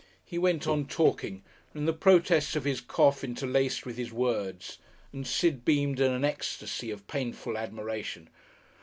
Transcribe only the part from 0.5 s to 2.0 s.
on talking, and the